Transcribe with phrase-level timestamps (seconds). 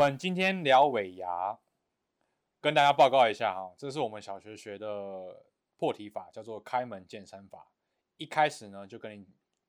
[0.00, 1.60] 我们今天聊尾牙，
[2.58, 5.44] 跟大家报告一下哈，这是我们小学学的
[5.76, 7.70] 破题法，叫做开门见山法。
[8.16, 9.28] 一开始呢，就跟你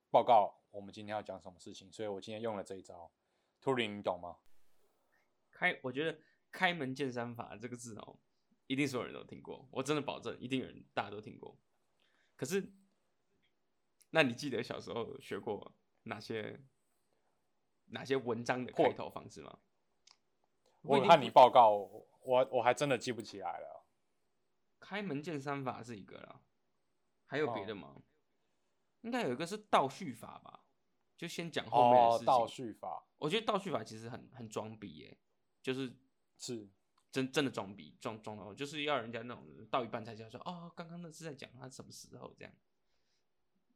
[0.09, 3.11] 报告我们今天要讲什么事情，所以我今天用了这一招。
[3.59, 4.37] 图灵，你懂吗？
[5.51, 6.17] 开，我觉得
[6.49, 8.17] “开门见山法”这个字哦，
[8.67, 11.59] 一定所有人都听过，我真的保证，一定有人大家都听过。
[12.37, 12.71] 可是，
[14.11, 16.57] 那你记得小时候学过哪些
[17.87, 19.59] 哪些文章的开头方式吗？
[20.81, 21.69] 我看你报告，
[22.23, 23.85] 我我还真的记不起来了。
[24.79, 26.41] 开门见山法是一个了，
[27.25, 27.95] 还有别的吗？
[29.01, 30.63] 应该有一个是倒叙法吧，
[31.15, 32.25] 就先讲后面的事情。
[32.25, 35.17] 倒叙法，我觉得倒叙法其实很很装逼耶，
[35.61, 35.91] 就是
[36.37, 36.67] 是
[37.11, 42.53] 真真的装逼，装装到就是要人家那种到一半才讲说哦，刚刚那是在讲他什么时候这样。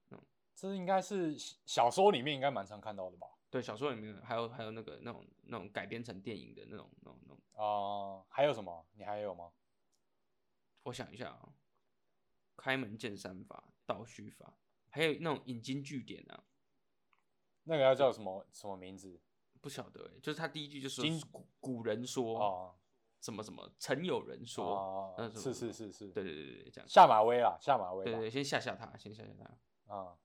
[0.09, 0.21] 嗯，
[0.53, 3.27] 这应该是小说里面应该蛮常看到的吧。
[3.55, 8.85] 对，小说里面还有还有那个那种那种改编成电影的那种那种那种哦，还有什么？
[8.95, 9.49] 你还有吗？
[10.83, 11.53] 我想一下啊，
[12.57, 14.57] 开门见山法、倒叙法，
[14.89, 16.43] 还有那种引经据典啊。
[17.63, 19.21] 那个要叫什么什么名字？
[19.61, 22.75] 不晓得哎，就是他第一句就是古古人说哦，
[23.21, 29.29] 什么什么曾有人说哦，是是是是，对对对对，这样下马威啊，下马威，对对，先吓吓他，先吓吓
[29.87, 30.17] 他啊。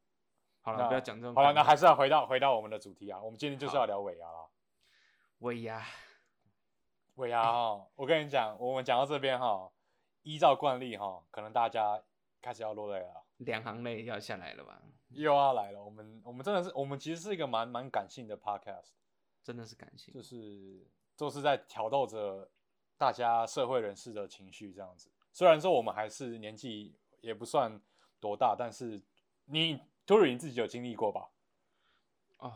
[0.63, 1.35] 好了，不要讲这种。
[1.35, 3.21] 好了，那还是要回到回到我们的主题啊。
[3.21, 4.47] 我们今天就是要聊尾牙啦。
[5.39, 5.83] 尾牙，
[7.15, 9.71] 尾牙哈， 我跟你讲，我们讲到这边哈，
[10.23, 12.03] 依照惯例哈，可能大家
[12.43, 14.83] 开始要落泪了，两行泪要下来了吧？
[15.09, 15.83] 又要来了。
[15.83, 18.91] 我们我们真的是，我们其实是一个蛮蛮感性的 podcast，
[19.43, 20.87] 真的是感性，就是
[21.17, 22.51] 都是在挑逗着
[22.99, 25.11] 大家社会人士的情绪这样子。
[25.33, 27.81] 虽然说我们还是年纪也不算
[28.21, 29.03] 多大，但是
[29.47, 29.81] 你。
[30.11, 31.31] 托瑞，你自己有经历过吧？
[32.39, 32.53] 哦，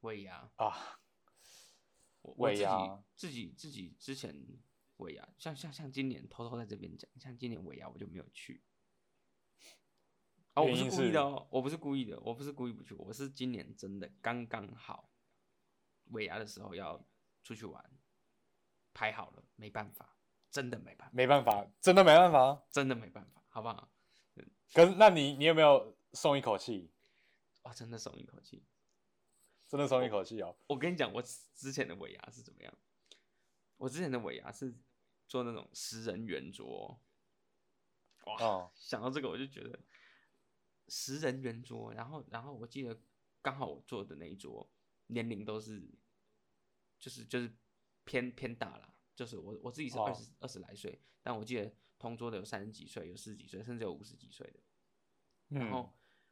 [0.00, 0.98] 尾牙啊，
[2.22, 4.34] 尾牙，自己自己之前
[4.96, 8.62] 尾牙，像像像今年偷偷在这边讲，像今年尾牙我就没有去。
[10.54, 15.10] 哦，我不是故意的哦，我不是故意的，我不是故意不去，我是今年真的刚刚好
[16.12, 17.06] 尾牙的时候要
[17.42, 17.84] 出去玩，
[18.94, 20.16] 排好了，没办法，
[20.50, 23.92] 真的没办法，没办法，真的没办法，真的没办法，好不好？
[24.72, 25.94] 可是那你你有没有？
[26.14, 26.90] 松一口气，
[27.62, 28.62] 哦，真的松一口气，
[29.66, 30.54] 真的松一口气哦！
[30.66, 32.78] 我跟你讲，我之前的尾牙是怎么样？
[33.78, 34.74] 我之前的尾牙是
[35.26, 37.00] 做那种十人圆桌，
[38.26, 38.70] 哇！
[38.74, 39.80] 想到这个我就觉得
[40.88, 43.00] 十人圆桌，然后然后我记得
[43.40, 44.70] 刚好我坐的那一桌
[45.06, 45.88] 年龄都是，
[46.98, 47.50] 就是就是
[48.04, 54.60] 偏偏大了，就是我我自己是二十二十来岁，但我记得同桌的有三十几岁，有四十几岁，甚至有五十几岁的，
[55.58, 55.90] 然后。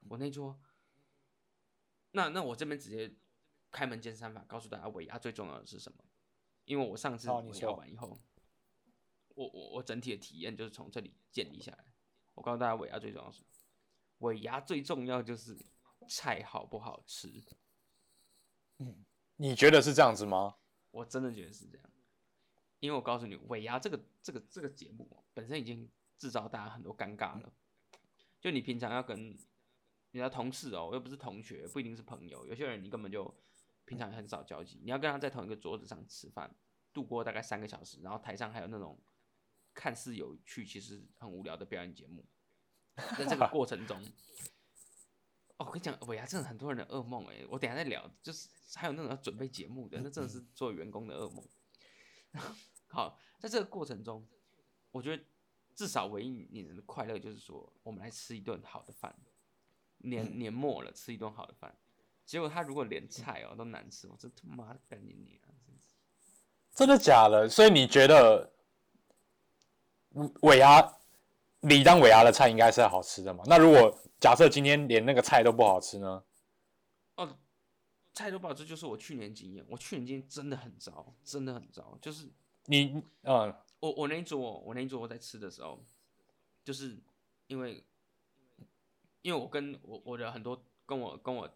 [0.09, 0.59] 我那桌，
[2.13, 3.15] 那那我这边直接
[3.71, 6.05] 开门见山法，告诉大家尾牙最重要的是什么？
[6.65, 8.19] 因为我上次尾牙完以后，
[9.35, 11.85] 我我我整体的体验就是从这里建立下来。
[12.35, 15.57] 我告诉大家尾牙最重要是什么，尾牙最重要就是
[16.09, 17.43] 菜好不好吃。
[18.79, 19.05] 嗯，
[19.37, 20.57] 你觉得是这样子吗？
[20.91, 21.91] 我真的觉得是这样，
[22.79, 27.53] 因为我告诉你，尾牙这个这个这个节目本身已经制造大家很多尴尬了。
[28.41, 29.37] 就你平常要跟
[30.13, 32.47] 你的同事哦，又不是同学，不一定是朋友。
[32.47, 33.33] 有些人你根本就
[33.85, 36.55] 平常很少交集，你要跟他在同一个桌子上吃饭，
[36.93, 38.99] 度过大概三个小时，然后台上还有那种
[39.73, 42.25] 看似有趣，其实很无聊的表演节目。
[43.17, 43.99] 在这个过程中，
[45.57, 47.45] 哦，我跟你讲，尾牙真的很多人的噩梦哎。
[47.49, 51.45] 我等下再聊，就是还有那种要准备节目的，那真的是做员工的噩梦。
[52.89, 54.27] 好，在这个过程中，
[54.91, 55.25] 我觉得
[55.75, 59.17] 至少唯一你的快乐就是说，我们来吃一顿好的饭。
[60.01, 61.75] 年年末了，吃一顿好的饭，
[62.25, 65.49] 结果他如果连菜哦都难吃，我真他妈的干你你啊！
[66.75, 67.49] 真的假的？
[67.49, 68.51] 所以你觉得
[70.43, 70.97] 尾牙
[71.61, 73.45] 你当尾牙的菜应该是好吃的嘛？
[73.47, 76.25] 那如果假设今天连那个菜都不好吃呢？
[77.17, 77.37] 哦，
[78.15, 81.99] 菜都不好吃，就是我去年经验，我去年经验真的很糟，真的很糟。
[82.01, 82.31] 就是
[82.67, 85.85] 你，嗯，我我那一桌，我那一桌我在吃的时候，
[86.65, 86.97] 就是
[87.47, 87.85] 因为。
[89.23, 91.49] 因为我跟我我的很多跟我跟我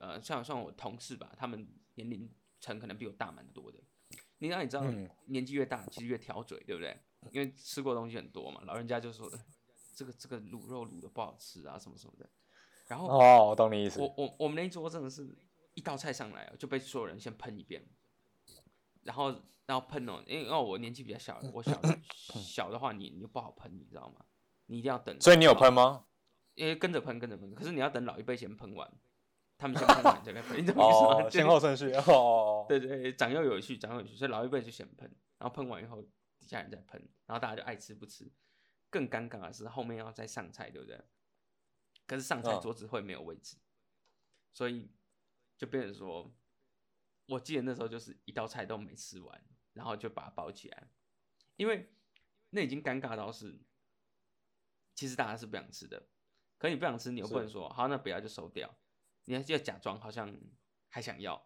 [0.00, 2.30] 呃像像我同事吧，他们年龄
[2.60, 3.78] 层可能比我大蛮多的。
[4.38, 4.82] 你让你知道，
[5.26, 6.98] 年纪越大，其实越挑嘴，对不对？
[7.30, 9.30] 因为吃过东西很多嘛，老人家就说
[9.94, 12.28] 这个这个卤肉卤的不好吃啊，什么什么的。
[12.88, 14.00] 然后哦，我懂你意思。
[14.00, 15.32] 我我我们那一桌真的是
[15.74, 17.86] 一道菜上来就被所有人先喷一遍，
[19.02, 19.30] 然后
[19.66, 21.80] 然后喷哦，因为哦我年纪比较小，我小
[22.42, 24.24] 小的话你你就不好喷，你知道吗？
[24.66, 25.16] 你一定要等。
[25.20, 26.06] 所以你有喷吗？
[26.54, 28.90] 因为跟着喷，跟着喷，可是你要等老一辈先喷完，
[29.56, 31.26] 他们先喷完再来喷，你懂我意思吗？
[31.26, 31.90] 哦，先后顺序，
[32.68, 36.02] 对对对，长幼有序，长幼有序，所以老一辈就先喷，然后喷完以后
[36.38, 38.30] 底下人再喷，然后大家就爱吃不吃。
[38.90, 41.00] 更尴尬的是后面要再上菜，对不对？
[42.06, 43.56] 可是上菜嗯桌子会没有位置，
[44.52, 44.90] 所以
[45.56, 46.30] 就变成说，
[47.26, 50.90] 我记得那时候就是一道菜都没吃完，然后就把它包起来，
[51.56, 51.90] 因为
[52.50, 53.62] 那已经尴尬到是，
[54.94, 56.08] 其实大家是不想吃的，
[56.62, 58.72] 可你不想吃，你又不能说好，那不要就收掉，
[59.24, 60.32] 你还要假装好像
[60.88, 61.44] 还想要，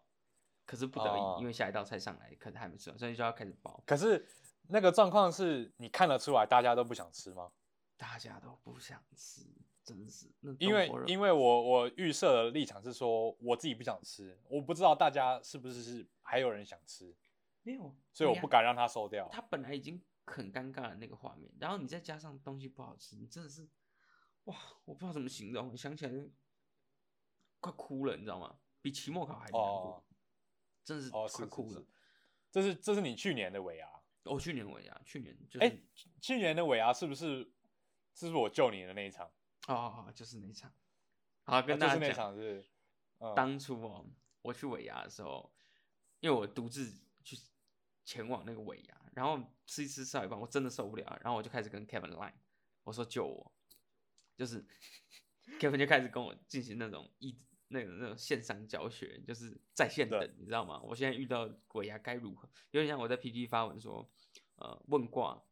[0.63, 1.37] 可是不得已，哦。
[1.41, 4.23] 因为下一道菜上来，可能还没吃完，所以就要开始包，可是
[4.67, 7.51] 那个状况是你看得出来大家都不想吃吗？
[7.97, 9.41] 大家都不想吃，
[9.83, 17.11] 真是那因为因为我我预设的立场是说我自己不想吃，我不知道大家是不是是还有人想吃，
[17.63, 19.27] 没有，所以我不敢让他收掉。
[19.31, 23.67] 他本来已经很尴尬的那个画面，然后你再加上东西不好吃，你真的是，
[24.47, 24.55] 哇，
[24.85, 26.29] 我不知道怎么形容，想起来就
[27.59, 28.59] 快哭了，你知道吗？
[28.81, 30.03] 比期末考还难过，哦
[30.83, 31.85] 真的是哦，是是是快哭了。，
[32.49, 33.89] 这是这是你去年的尾牙，
[34.23, 35.77] 哦、去年尾牙，去年就是，哎
[36.21, 37.43] 去年的尾牙是不是
[38.13, 39.27] 是不是我救你的那一场？
[39.67, 40.71] 哦哦哦，就是那场。
[41.43, 42.65] 好，跟啊就是那大家讲，场是，
[43.19, 44.05] 嗯，当初哦，
[44.41, 45.51] 我去尾牙的时候，
[46.21, 46.89] 因为我独自
[47.21, 47.37] 去
[48.05, 52.33] 前往那个尾牙，然后吃一吃吃到一半，我真的受不了，然后我就开始跟 Kevin line，
[52.83, 53.51] 我说救我，
[54.37, 54.65] 就是
[55.59, 57.37] Kevin 就开始跟我进行那种一
[57.69, 60.79] 那种那种线上教学，就是在线等，你知道吗？
[60.81, 64.09] 我现在遇到鬼牙该如何，有点像我在 PPT 发文说，
[64.55, 65.43] 呃，问卦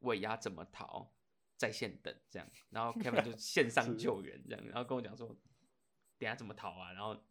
[0.00, 1.12] 尾牙怎么逃，
[1.56, 5.28] 在线等这样，然后 Kevin 就线上救援这样，然后跟我讲说，
[6.18, 7.24] 等下怎么逃啊，然后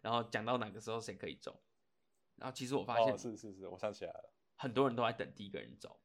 [0.00, 1.62] 然后讲到哪个时候谁可以走，
[2.36, 4.32] 然后其实我发哦，现是是是，我想起来了。
[4.56, 6.00] 很多人都在等第一个人走，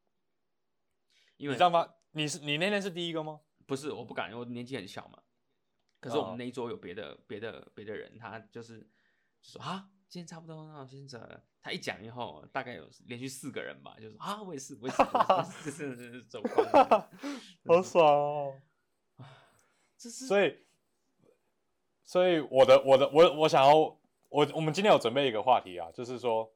[1.37, 1.95] 因为你知道吗？
[2.11, 3.41] 你是你那天是第一个吗？
[3.69, 5.21] 不是我不敢，因为我年纪很小嘛。
[5.99, 8.79] 可是我们哦那一桌有别的、别的、别的人，他就是
[9.43, 11.43] 就说啊，今天差不多，那我先走了。
[11.61, 14.93] 他一讲以后，大概有连续四个人吧，就说啊，我也是，我也
[15.43, 17.09] 是，是就是就是走光了。
[17.67, 18.61] 好爽哦！
[19.95, 20.65] 这是所以，
[22.03, 23.99] 所以我的我的我我想要我
[24.55, 26.51] 我们今天有准备一个话题啊，就是说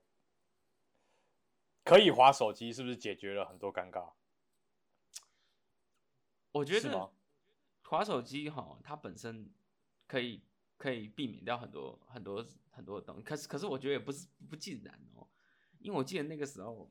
[1.84, 4.14] 可以划手机是不是解决了很多尴尬？
[6.54, 7.12] 我觉得
[7.84, 9.52] 滑手机哈，它本身
[10.08, 10.42] 可以
[10.78, 15.28] 可以避免掉很多很多很多的东西，可是可是我觉得也不是不尽然哦，
[15.80, 16.90] 因为我记得那个时候，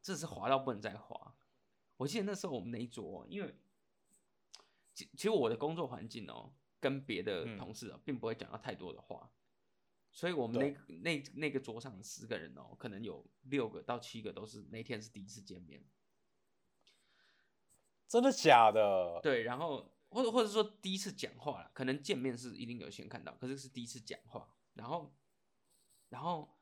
[0.00, 1.34] 这是滑到不能再滑。
[1.96, 3.54] 我记得那时候我们那一桌哦，因为
[4.94, 7.58] 其其实我的工作环境哦，跟别的嗯。
[7.58, 9.30] 同事哦，并不会讲到太多的话，
[10.12, 10.58] 所以我们
[10.88, 15.82] 那那那个桌上十个人哦，可能有六个到七个都是那天是第一次见面。
[18.14, 19.18] 真的假的？
[19.20, 25.12] 对，然后或者或者说第一次讲话了，可能见面是一定有先看到，可是是第一次讲话，然后
[26.10, 26.56] 然后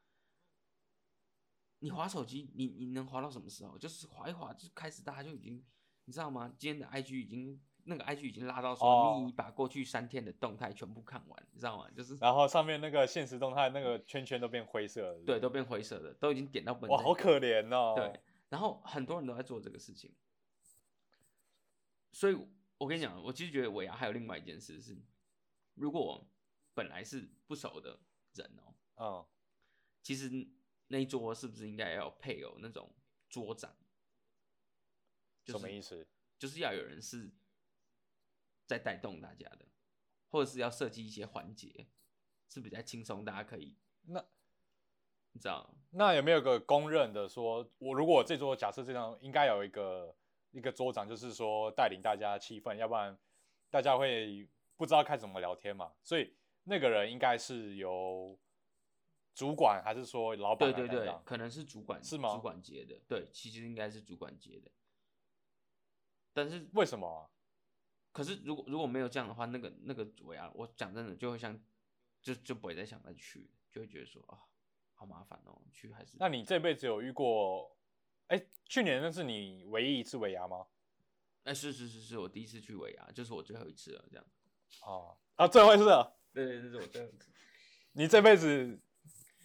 [1.81, 3.77] 你划手机，你你能划到什么时候？
[3.77, 5.63] 就是划一划就开始大家就已经
[6.07, 6.51] 你知道吗？
[6.59, 11.87] 今天的 IG 已经那个 IG 已经拉到说哦你把过去三天的动态全部看完，你知道吗？
[11.95, 17.93] 就是然后上面那个现实动态那个圈圈都变灰色了对，都变灰色的，都已经点到本哇，好可怜哦。
[17.95, 18.19] 对，
[18.49, 20.11] 然后很多人都在做这个事情，
[22.13, 22.37] 所以
[22.79, 24.97] 我跟你讲，我其实觉得尾牙还有另外一件事是，
[25.75, 26.27] 如果
[26.75, 27.99] 本来是不熟的
[28.35, 29.27] 人哦，嗯，
[30.03, 30.49] 其实
[30.89, 32.95] 那一桌是不是应该要配有那种
[33.29, 33.75] 桌长？
[35.45, 36.07] 就是什么意思？
[36.39, 37.31] 就是要有人是
[38.67, 39.67] 在带动大家的，
[40.29, 41.89] 或者是要设计一些环节
[42.49, 44.25] 是比较轻松，大家可以那
[45.33, 50.15] 你知道那有没有个公认的说，我如果这桌假设这张，应该有一个
[50.53, 53.19] 一个桌长，就是说带领大家的气氛，要不然
[53.69, 55.93] 大家会不知道该怎么聊天嘛。
[56.03, 58.39] 所以那个人应该是由
[59.35, 64.71] 主管还是说老板对对对来，可能是主管是吗主管接的，对，其实应该是主管接的。
[66.35, 67.29] 但是，为什么啊？
[68.13, 71.59] 可是如果如果没有这样的话，那个那个尾牙，我讲真的就会像，
[72.21, 74.41] 就就不会再想再去，就会觉得说啊，
[74.93, 77.75] 好麻烦哦，去还是那你这辈子有遇过？
[78.29, 80.67] 哎，去年那是你唯一一次尾牙吗？
[81.45, 84.25] 哎、是是是是，我第一次去尾牙，就是我最后一次了，这样。
[84.87, 87.31] 哦，啊，最后一次了，对 对，这是我最后一次。
[87.95, 88.81] 你这辈子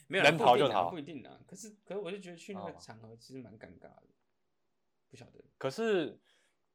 [0.07, 1.39] 没有啦能逃就逃不一定啊。
[1.48, 4.03] 可是可是我就觉得去那个哦场合其实蛮尴尬的，
[5.10, 5.43] 不晓得。
[5.57, 6.19] 可是，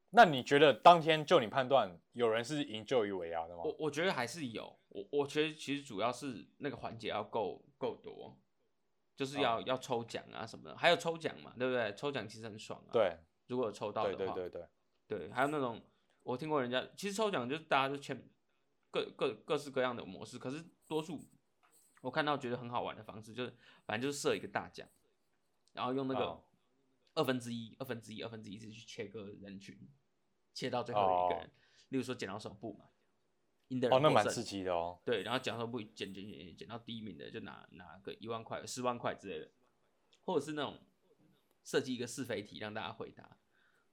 [0.09, 3.63] 那你觉得当天就你判断有人是营救于尾牙的吗？
[3.63, 8.37] 我我觉得还是有，我我觉得其实主要是那个环节要够够多，
[9.15, 11.93] 就是要、哦要抽奖啊什么的，还有抽奖嘛，对不对？
[11.95, 13.17] 抽奖其实很爽啊。，对
[13.47, 14.67] 如果有抽到的话，对对对
[15.07, 15.81] 对，对还有那种
[16.23, 18.27] 我听过人家，其实抽奖就是大家就签
[18.89, 21.19] 各各各式各样的模式，可是多数
[22.01, 23.55] 我看到觉得很好玩的方式，就是
[23.85, 24.87] 反正就是设一个大奖，
[25.73, 26.43] 然后用那个哦
[27.15, 29.77] 二分之一、二分之一、二分之一，去切割人群，
[30.53, 31.51] 切到最后一个人。
[31.89, 32.85] 例如说剪刀手布嘛，
[33.73, 34.99] 赢的人哦，那蛮刺激的哦。
[35.03, 39.49] 对，然后剪刀手布剪剪剪剪剪到第一名的就拿拿个一万块、十万块之类的，
[40.25, 40.79] 或者是那种
[41.63, 43.37] 设计一个是非题让大家回答，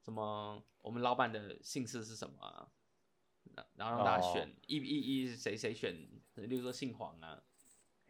[0.02, 2.68] 什么我们老板的姓氏是什么啊？
[3.56, 5.94] 然然后让大家选、哦一一一谁谁选，
[6.34, 7.42] 例如说姓黄啊、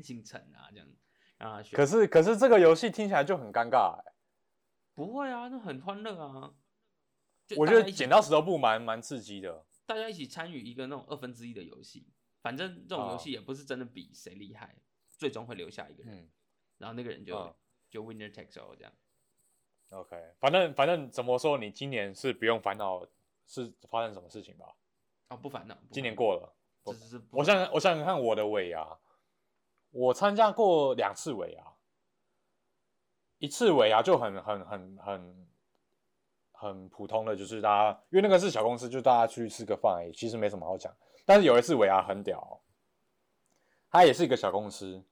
[0.00, 0.88] 姓陈啊这样，
[1.38, 1.76] 让他选。
[1.76, 4.12] 可是可是这个游戏听起来就很尴尬哎。
[4.92, 6.52] 不会啊，那很欢乐啊。
[7.56, 9.64] 我觉得剪刀石头布蛮蛮刺激的。
[9.90, 12.06] 大家一起参与一个那种二分之一的游戏，
[12.42, 14.76] 反正这种游哦戏也不是真的比谁厉害，
[15.08, 16.30] 最终会留下一个人，嗯。
[16.78, 17.52] 然后那个人就、嗯
[17.90, 18.92] 就 winner takes all 这样。
[19.90, 23.04] ，OK，反正反正怎么说，你今年是不用烦恼
[23.48, 24.76] 是发生什么事情吧？
[25.26, 26.54] 哦，不烦恼，不今年过了，
[27.32, 28.96] 我想想我想想看我的尾牙，
[29.90, 31.74] 我参加过两次尾牙，
[33.38, 35.49] 一次尾牙就很很很很
[36.60, 40.94] 很普通的，就是大家因为那个是小公司，就大家去吃个饭而已，其实没什么好讲。
[41.24, 42.60] 但是有一次尾牙很屌哦、
[43.88, 45.02] 它也是一个小公司，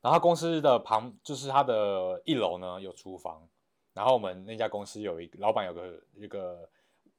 [0.00, 3.48] 然后公司的旁就是他的一楼呢有厨房，
[3.92, 6.70] 然后我们那家公司有一个老板有个一个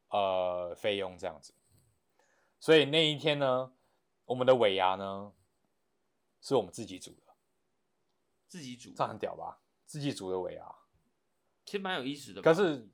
[0.10, 1.53] 呃费用这样子，
[2.60, 3.74] 所以那一天呢，
[4.24, 5.34] 我们的尾牙呢
[6.41, 7.34] 是我们自己煮的，
[8.48, 9.60] 自己煮这，很屌吧？
[9.86, 10.63] 自己煮的尾牙，
[11.65, 12.41] 其实蛮有意思的。
[12.41, 12.89] 可是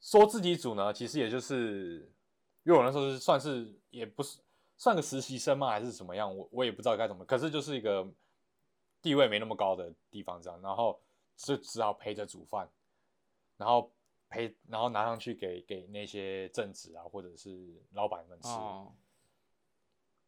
[0.00, 2.12] 说自己煮呢，其实也就是
[2.64, 4.40] 因为我那时候是算是也不是
[4.76, 6.34] 算个实习生嘛，还是怎么样？
[6.36, 8.06] 我我也不知道该怎么，可是就是一个
[9.00, 11.00] 地位没那么高的地方这样，然后
[11.36, 12.70] 就只好陪着煮饭，
[13.56, 13.92] 然后
[14.28, 18.48] 陪然后拿上去给给那些正职啊或者是老板们吃。
[18.48, 18.92] 哦，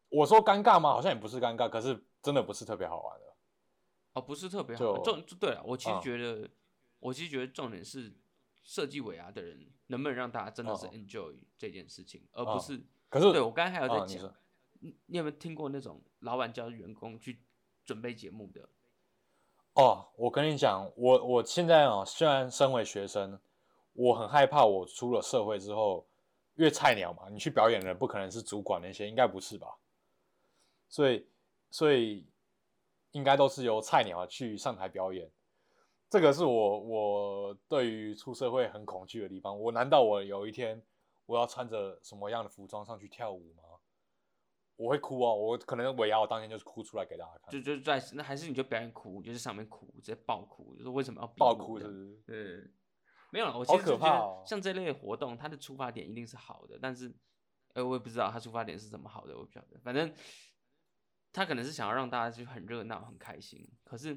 [0.09, 0.91] 我说尴尬吗？
[0.91, 3.27] 好像也不是尴尬，可是真的不是特别好玩的。
[4.15, 4.99] 哦，不是特别好。
[5.03, 6.51] 重就对了，我其实嗯觉得，
[7.01, 8.11] 我其实觉得重点是
[8.69, 12.79] 设计尾牙的人能不能让大家真的是嗯 enjoy 这件事情，而不嗯是。
[13.09, 14.35] 可是对我刚才还有在讲啊
[14.81, 17.41] 你，有没有听过那种老板叫员工去
[17.83, 18.69] 准备节目的？
[19.73, 23.41] 哦，我跟你讲，我我现在哦，虽然身为学生，
[23.95, 26.07] 我很害怕我出了社会之后，
[26.57, 29.79] 因为菜鸟嘛，你去表演的人不可能是主管那些，应该不是吧？
[30.91, 31.27] 所以
[31.71, 32.27] 所以
[33.13, 35.31] 应该都是由菜鸟去上台表演。
[36.11, 39.59] 这个是我我对于出社会很恐惧的地方。
[39.59, 40.83] 我难道我有一天
[41.27, 43.63] 我要穿着什么样的服装上去跳舞吗？
[44.77, 52.23] 我会哭哦，我可能尾牙我当天就是哭出来给大家看，就就是在那还是你就表演哭，就是上面哭，直接爆哭，就是为什么要逼爆哭是不是？
[52.25, 52.71] 对，
[53.31, 53.59] 没有了。
[53.59, 57.13] 我其实觉得像这类的活动，它的出发点一定是好的，但是，
[57.75, 59.77] 呃，我也不知道它出发点是怎么好的，我不晓得。
[59.81, 60.15] 反正
[61.33, 64.17] 他可能是想要让大家就很热闹、很开心，可是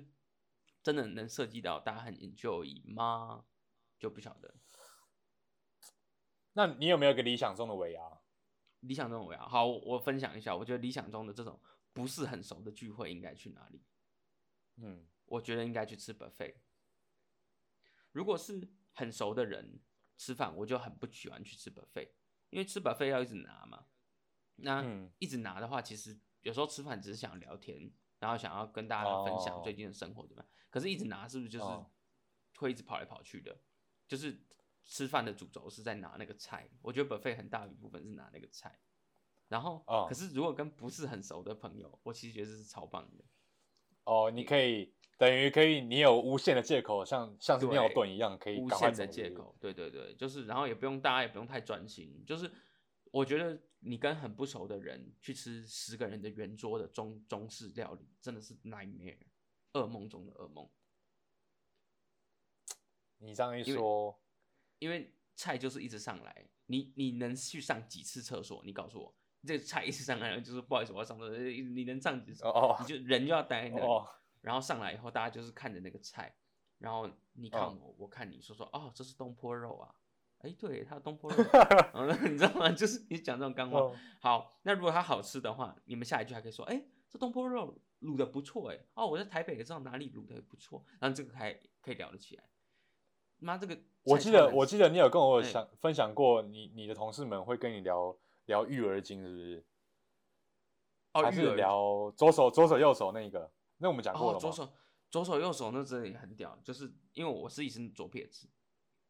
[0.84, 3.46] 真的能涉及到大家很 enjoy 吗？
[4.00, 4.56] 就不晓得。
[6.54, 8.22] 那你有没有个理想中的尾牙？
[8.82, 11.62] 理想中的尾牙，好，我分享一下，我觉得理想中的这种
[11.94, 13.84] 不是很熟的聚会应该去哪里？
[14.78, 16.56] 嗯，我觉得应该去吃 buffet。
[18.12, 19.80] 如果是很熟的人
[20.18, 22.10] 吃饭，我就很不喜欢去吃 buffet，
[22.50, 23.86] 因为吃 buffet 要一直拿嘛。
[24.56, 30.50] 那嗯一直拿的话，其实有时候吃饭只是想聊天，然后想要跟大家分享哦最近的生活怎么样。
[30.70, 31.92] 可是，一直拿是不是就是哦
[32.56, 33.58] 会一直跑来跑去的？
[34.08, 34.40] 就是
[34.86, 38.80] 吃饭的主轴是在拿那个菜，我觉得 buffet 很大一部分是拿那个菜。
[39.48, 43.24] 然后，哦可是如果跟不是很熟的朋友，我其实觉得这是超棒的。
[44.04, 52.52] 哦，你可以等于可以，你有无限的借口，像像是尿遁一样，可以无限的借口，对对对，就是然后也不用大家也不用太专心，就是
[53.12, 59.20] 我觉得你跟很不熟的人去吃十个人的圆桌的中中式料理，真的是 nightmare，
[59.74, 60.70] 噩梦中的噩梦，
[63.18, 64.20] 你这样一说，
[64.80, 68.64] 因为菜就是一直上来，你你能去上几次厕所？
[68.64, 69.14] 你告诉我，
[69.46, 72.44] 这个菜一直上来，就是不好意思我要上厕所，你能上几次？
[72.46, 74.08] 哦哦你就人就要待在那里，哦，
[74.40, 76.34] 然后上来以后，大家就是看着那个菜，
[76.78, 79.94] 然后你看嗯我，我看你，说说哦，这是东坡肉啊，
[80.44, 81.38] 哎，对，它的东坡肉，
[81.94, 82.70] 然后 你知道吗？
[82.74, 83.80] 就是你讲这种干话。
[83.80, 92.44] 哦好，那如果它好吃的话，你们下一句还可以说，哎，这东坡肉卤的不错，哎，哦，我在台北也知道哪里卤的不错，然后这个还可以聊得起来。
[93.40, 99.66] 妈，这个我记得我记得你有跟我哎想分享过，你你的同事们会跟你聊聊育儿经，是不是？
[101.14, 103.52] 哦，还是聊左手左手右手那个？
[103.78, 104.74] 那我们讲过了哦，左手
[105.10, 108.48] 左手右手那真的也很屌，就是因为我是一身左撇子，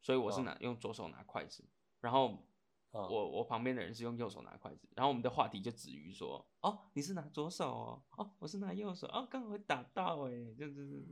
[0.01, 1.63] 所以我是哦拿、用左手拿筷子，
[1.99, 2.41] 然后嗯。
[2.93, 11.05] 我我旁边的人是用右手拿筷子，然后我们的话题就止于说，哦，你是拿左手哦，哦，我是拿右手，哦，刚好会打到哎，就是，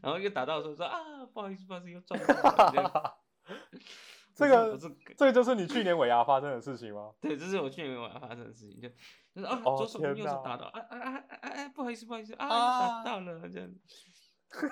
[0.00, 3.14] 然后又打到的时候说啊，不好意思，不好意思，又撞到了，这样。
[4.34, 4.78] 这个
[5.16, 7.12] 这个就是你去年尾牙发生的事情吗？
[7.20, 8.88] 对，这是我去年尾牙发生的事情，就
[9.34, 13.70] 就是啊，哦左手跟右手打到，啊啊啊啊啊，不好意思，不好意思，啊，啊打到了，这样，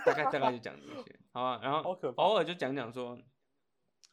[0.06, 1.80] 大概大概就讲这些， 好吧，然后
[2.16, 3.18] 偶尔就讲讲说，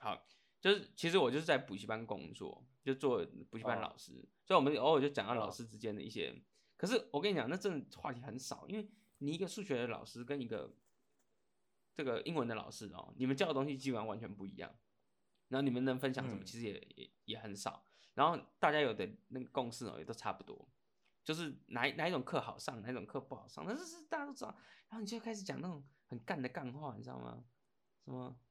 [0.01, 0.27] 好，
[0.59, 6.35] 就是其实我就是在补习班工作，就做补习班哦老师，所以我们偶尔就讲到老哦师之间的一些，
[6.75, 8.89] 可是我跟你讲，那真的话题很少，因为
[9.19, 10.73] 你一个数学的老师跟一个
[11.93, 14.75] 这个英文的老师哦，你们教的东西基本上完全不一样，
[15.49, 17.85] 然后你们能分享什么，嗯其实也也也很少。
[18.13, 20.67] 然后大家有的那个共识哦，也都差不多，
[21.23, 24.49] 就是哪哪一种课好上，哪一种课不好上，但是是大家都知道。
[24.89, 27.43] 然后你就开始讲那种很干的干话，你知道吗？
[28.03, 28.35] 什么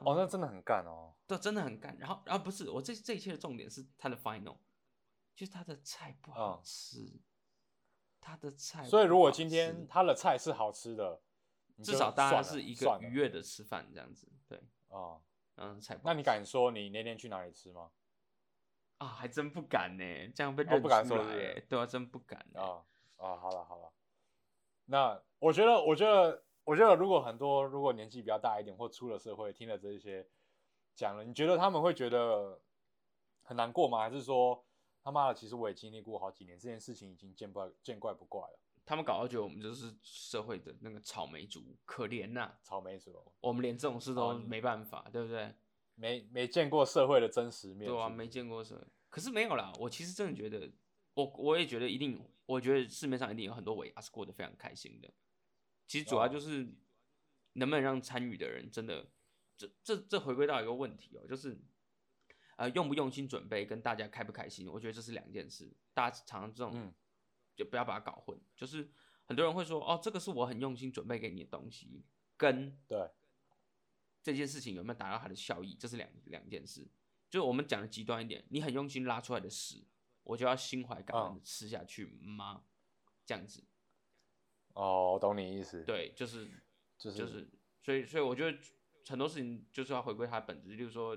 [0.00, 1.14] 哦，那真的很干哦。
[1.26, 1.96] 对真的很干。
[1.98, 4.56] 然后然后不是我这这一切的重点是他的 final，
[5.34, 7.20] 就是他的菜不好嗯吃，
[8.20, 8.84] 他的菜。
[8.84, 11.20] 所以如果今天他的菜是好吃的，
[11.82, 15.22] 至少大家是一个愉悦的吃饭这样子，对，哦。
[15.56, 17.90] 嗯，菜不那你敢说你那天去哪里吃吗？
[18.98, 19.06] 啊？
[19.06, 22.60] 还真不敢呢，这样被哦认不敢说对啊，真不敢欸。
[22.60, 22.82] 啊
[23.18, 23.92] 啊，好了好了，
[24.86, 30.26] 那我觉得，我觉得，我觉得，如果很多如果年纪比较大一点或出了社会，听了这些
[30.94, 32.60] 讲了，你觉得他们会觉得
[33.42, 33.98] 很难过吗？
[33.98, 34.64] 还是说
[35.02, 38.58] 他妈的，其实我也经历过好几年，这件事情已经见怪见怪不怪了？
[38.84, 45.54] 他们搞到觉得我们就是社会的那个草莓族，可怜呐、草莓族我们连这种事哦都你没办法，对不对？
[45.94, 48.82] 没没见过社会的真实面，对啊，没见过社会。
[49.08, 50.68] 可是没有啦，我其实真的觉得，
[51.14, 55.12] 我我也觉得一定，我觉得市面上一定有很多尾牙是过得非常开心的。
[55.86, 56.74] 其实主要哦就是
[57.54, 59.10] 能不能让参与的人真的，
[59.56, 61.58] 这这这回归到一个问题哦，就是
[62.56, 65.72] 呃用不用心准备跟大家开不开心，我觉得这是两件事。
[65.94, 66.94] 大家常常这种、嗯
[67.54, 68.90] 就不要把它搞混，就是
[69.26, 72.02] 很多人会说哦，这个是我很用心准备给你的东西，
[72.34, 73.10] 跟对
[74.22, 76.88] 这件事情有没有达到它的效益，这是两两件事。
[77.28, 79.84] 就是我们讲的极端一点，你很用心拉出来的屎，
[80.22, 82.64] 我就要心怀感恩的嗯吃下去吗？
[83.26, 83.62] 这样子，
[84.74, 86.48] 哦，我懂你意思，，对，就是
[86.98, 87.50] 就是就是，
[87.82, 88.58] 所以所以我觉得
[89.06, 91.16] 很多事情就是要回归它的本质，就是说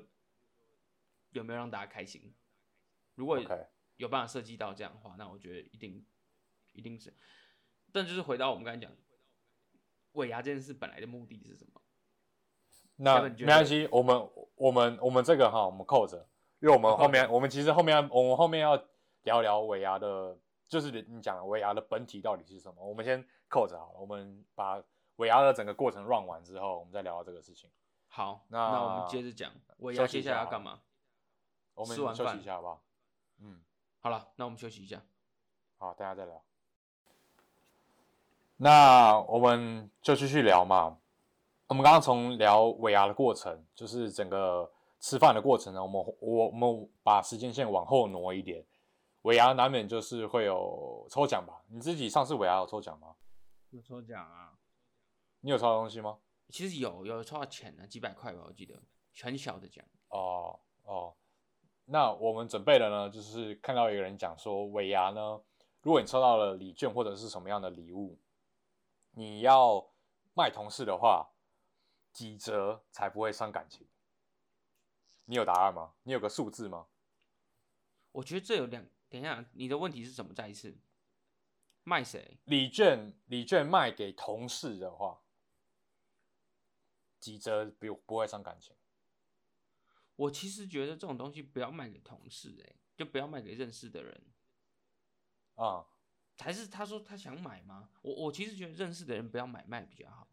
[1.32, 2.34] 有没有让大家开心。
[3.16, 3.40] 如果
[3.98, 6.06] 有办法设计到这样的话，那我觉得一定
[6.74, 7.14] 一定是。
[7.92, 8.92] 但就是回到我们刚才讲，
[10.14, 11.82] 尾牙这件事本来的目的是什么？
[12.98, 16.28] 那没关系，我们我们我们这个哈，我们扣着，
[16.60, 18.76] 因为我们后面我们其实后面我们后面要
[19.24, 20.38] 聊聊尾牙的，
[20.68, 24.82] 就是你讲的尾牙的本体到底是什么，我们先扣着好了，我们把
[25.18, 27.70] 尾牙的整个过程 run 完之后，我们再聊到这个事情。
[28.08, 30.82] 好，那那我们接着讲尾休牙接下来要干嘛？
[31.74, 32.82] 我们休息一下好不好？
[33.40, 33.60] 嗯，
[34.00, 35.02] 好了，那我们休息一下。
[35.78, 36.42] 好，大家再聊。
[38.58, 40.98] 那我们就继续聊嘛。
[41.68, 48.66] 我们刚刚从聊尾牙的过程，就是整个吃饭的过程呢，我们我我们把时间线往后挪一点。
[49.26, 51.64] 尾牙难免就是会有抽奖吧？
[51.68, 53.16] 你自己上次尾牙有抽奖吗？
[53.72, 54.56] 有抽奖啊？
[55.40, 56.20] 你有抽到东西吗？
[56.50, 58.80] 其实有有抽到钱的，几百块吧，我记得
[59.24, 59.84] 很小的奖。
[60.10, 61.16] 哦哦，
[61.86, 65.42] 那我们准备的呢，就是看到有人讲说尾牙呢，
[65.82, 68.20] 如果你抽到了礼券或者是什么样的礼物，
[69.10, 69.92] 你要
[70.36, 71.32] 卖同事的话，
[72.12, 73.88] 几折才不会伤感情？
[75.26, 75.96] 你有答案吗？
[76.04, 76.86] 你有个数字吗？
[78.12, 78.86] 我觉得这有两，
[79.16, 80.34] 等一下，你的问题是什么？
[80.34, 80.78] 再一次，
[81.86, 82.38] 卖谁？
[82.44, 85.22] 礼券礼券卖给同事的话，
[87.22, 88.76] 几折不不会伤感情？
[90.18, 94.22] 我其实觉得这种东西不要卖给同事、欸，就不要卖给认识的人。
[95.56, 95.86] 啊、
[96.38, 97.92] 还是他说他想买吗？
[98.02, 100.28] 我我其实觉得认识的人不要买卖比较好。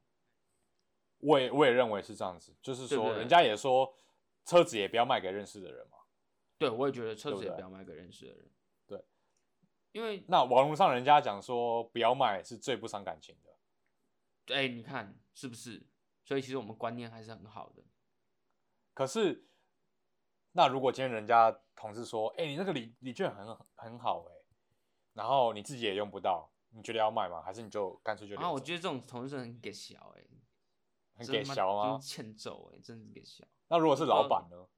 [1.18, 3.94] 我也我也认为是这样子，就是对对说人家也说
[4.44, 5.98] 车子也不要卖给认识的人嘛。
[6.58, 8.40] 对，我也觉得车子也不要卖给认识的人。
[8.40, 8.50] 对，
[9.92, 15.86] 因为那网络上人家讲说不要卖是最不伤感情的，哎、你看是不是？
[16.24, 17.82] 所以其实我们观念还是很好的。
[18.94, 19.46] 可是
[20.52, 24.32] 那如果今天人家同事说，哎、你那个礼礼券很很好哎、
[25.14, 27.42] 然后你自己也用不到，你觉得要卖吗？
[27.42, 30.24] 还是你就干脆就啊，我得觉得这种同事很给小哎、
[31.16, 31.98] 很给小吗？
[31.98, 33.44] 欠揍哎、真是给小。
[33.68, 34.68] 那如果是老板呢？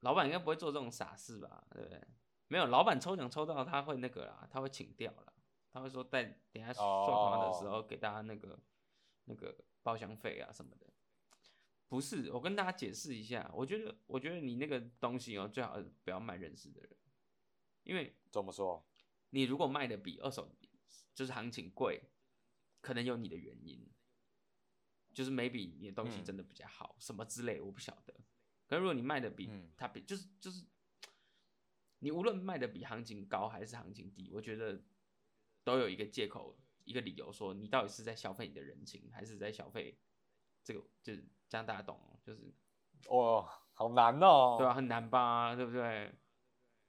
[0.00, 1.64] 老板应该不会做这种傻事吧？
[1.70, 2.00] 对不对？
[2.48, 5.32] 没有，老板抽奖抽到他会那个啦，他会请掉了，
[5.72, 6.84] 他会说在等下刷
[7.30, 8.58] 卡的时候给大家那个、
[9.24, 10.86] 那个包厢费啊什么的。
[11.88, 16.90] 不是，我跟大家解释一下，我觉得，我觉得你那个东西哦，最好不要卖认识的人，
[17.84, 18.84] 因为怎么说？
[19.30, 20.48] 你如果卖的比二手
[21.14, 22.02] 就是行情贵，
[22.80, 23.88] 可能有你的原因，
[25.14, 28.14] 就是 maybe 你的东西真的比较好，什么之类，我不晓得。
[28.66, 30.64] 可是如果你卖的比他比，就是就是，
[31.98, 34.82] 你无论卖的比行情高还是行情低，我觉得
[35.64, 39.98] 都有一个借口，一个理由，说你到底是在消费你的人情，还是在消费
[40.62, 42.54] 这个，就是这样大家懂，就是
[43.08, 46.12] 哦，好难哦，对啊，很难吧，对不对？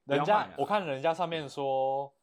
[0.05, 2.15] 人家我看人家上面说，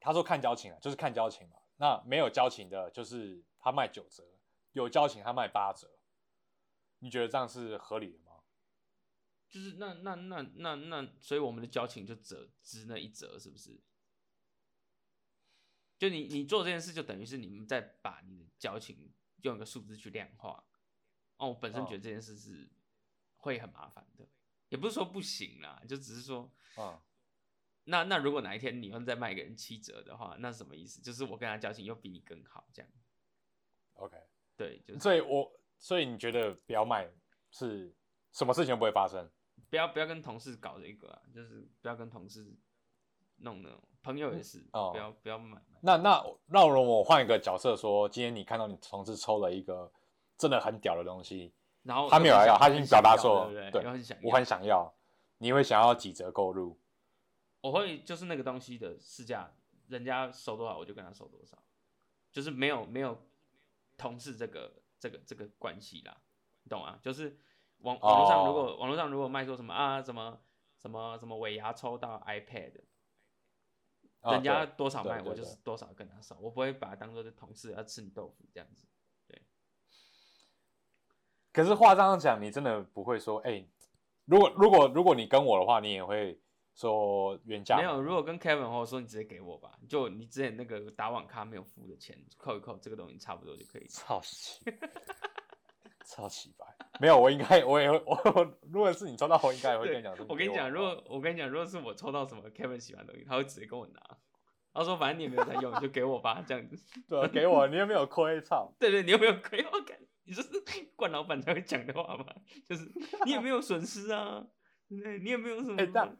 [0.00, 1.56] 他说看交情啊，就是看交情嘛。
[1.78, 4.24] 那没有交情的，就是他卖九折；
[4.72, 5.86] 有交情，他卖八折。
[7.00, 8.25] 你觉得这样是合理的？
[9.48, 13.80] 就是那那那那那，所以我们的交情就折值那一折，是不是？
[15.98, 20.62] 就你你做这件事，就等于是你们在把你的交情用一个数字去量化。
[21.38, 22.68] 哦，我本身觉得这件事是
[23.36, 24.28] 会很麻烦的，
[24.68, 27.02] 也不是说不行啦，就只是说，啊，
[27.84, 31.00] 那那如果哪一天你又再卖给人七折的话，那是什么意思？
[31.00, 32.90] 就是我跟他交情又比你更好，这样。
[33.94, 34.16] OK，
[34.56, 37.10] 对，就所以，我所以你觉得不要卖
[37.50, 37.94] 是
[38.36, 39.26] 什么事情不会发生？
[39.70, 42.54] 不要不要跟同事搞这个啊，就是不要跟同事
[43.38, 45.58] 弄那种朋友也是，哦不要不要买。
[45.80, 49.90] 那那让我换一个角色说，今天你看到你同事抽了一个
[50.36, 53.82] 真的很屌的东西，然后他没有来要，他已经表达说，对，
[54.22, 54.94] 我很想要，
[55.38, 56.78] 你会想要几折购入？
[57.62, 59.50] 我会就是那个东西的市价，
[59.88, 61.56] 人家收多少我就跟他收多少，
[62.30, 63.18] 就是没有没有
[63.96, 66.14] 同事这个这个这个关系啦，
[66.64, 66.98] 你懂吗？
[67.00, 67.34] 就是。
[67.78, 70.40] 网网络上如果网络上如果卖说什么啊什么
[70.80, 72.72] 什么什么尾牙抽到 iPad，
[74.22, 78.86] 人家多少卖我就是多少跟他收，我不会把它当做是同事要吃你豆腐这样子。
[79.28, 79.40] 对。
[81.52, 83.64] 可是话这样讲，你真的不会说，哎，
[84.24, 86.40] 如果如果如果你跟我的话，你也会
[86.74, 87.76] 说原价？
[87.76, 93.86] 没有，如果跟 Kevin 或者说你直接给我吧，就你之前那个打网咖没有付的钱扣一扣，这个东西差不多就可以。
[93.86, 94.60] 超奇！
[96.04, 96.66] 超奇怪，
[97.00, 100.14] 没有，我应该我也会我，如果是你抽到，我应该也会跟你讲。
[100.28, 104.00] 我跟你讲，如果我跟你讲，如果是我抽到什么 Kevin 喜欢的东西，他会直接跟我拿。
[104.72, 106.76] 他说：“反正你也没有在用，你就给我吧，这样子。
[107.08, 108.38] ”对，给我，你有没有亏？
[108.42, 108.70] 操！
[108.78, 109.64] 对对，你有没有亏？
[109.72, 110.50] 我感你就是
[110.94, 112.26] 冠老板才会讲的话嘛，
[112.68, 112.84] 就是
[113.24, 114.46] 你也没有损失啊，
[114.88, 115.82] 对，你也没有什么。
[115.82, 116.14] 哎，但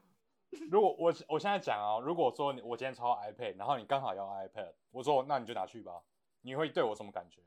[0.71, 5.93] 如果我我现在讲啊，如果说我今天抽到 iPad，然后你刚好要 iPad，我说那你就拿去吧，
[6.41, 7.43] 你会对我什么感觉？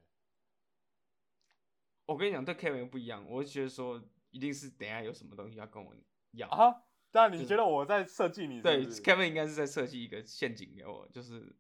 [2.09, 3.23] 我跟你讲，对 Kevin 不一样。
[3.29, 5.93] 我觉得说，一定是等下有什么东西要跟我
[6.31, 6.81] 要啊。
[7.11, 8.63] 但你觉得我在设计你？
[8.63, 11.55] 对，Kevin 应该是在设计一个陷阱给我，就是，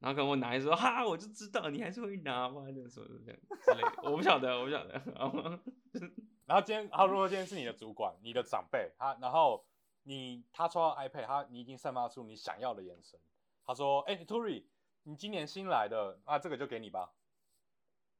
[0.00, 4.02] 然后跟我拿一说，哈，我就知道你还是会拿嘛，就说这样之类的。
[4.02, 5.02] 我不晓得，我不晓得。
[6.44, 9.64] 然后今天，然后如果今天是你的主管，你的长辈，他，然后
[10.02, 13.18] 你他抽到 iPad，他你已经散发出你想要的眼神。
[13.64, 14.64] 他说，哎，Tory，
[15.04, 17.14] 你今年新来的，啊，这个就给你吧。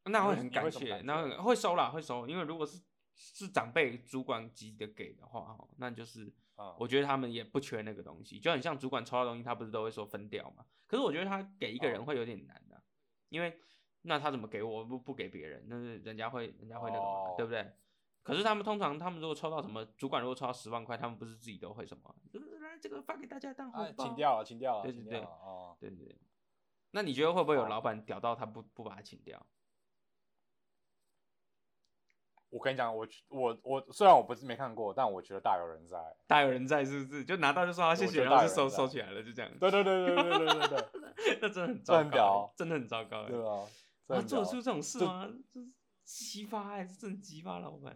[0.06, 2.26] 那会很感谢，那会收啦，会收。
[2.26, 2.80] 因为如果是
[3.14, 6.32] 是长辈、主管级的给的话，那就是，
[6.78, 8.38] 我觉得他们也不缺那个东西。
[8.38, 10.64] 就很像主管抽到东西，他不是都会说分掉嘛？
[10.86, 12.82] 可是我觉得他给一个人会有点难的，
[13.28, 13.58] 因为
[14.02, 15.64] 那他怎么给我不不给别人？
[15.68, 17.72] 那是人家会人家会那个嘛，对不对？
[18.22, 22.14] 可是他们通常他们如果抽到什么主管如果抽到十万块，他们不是自己都会什么？
[22.60, 26.16] 来这个发给大家当红包，请掉了，请掉了，对对对，哦，对对。
[26.90, 29.44] 那你觉得会不会有老板屌到他不不把他请掉？
[32.56, 37.22] 我跟你讲，我我我虽然我不是没看过，但我觉得大有人在，大有人在是不是？
[37.22, 39.50] 就拿到就说啊谢谢，然后就收收起来了，就这样。
[39.58, 43.66] 对对对对对对对对， 那真的很糟糕，真的很糟糕，对吧？
[44.08, 45.26] 他做得出这种事吗？
[45.26, 45.70] 就是
[46.04, 47.94] 激发还是真激发老板？